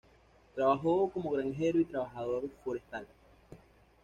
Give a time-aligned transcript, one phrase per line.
[0.55, 3.05] Trabajó como granjero y trabajador forestal.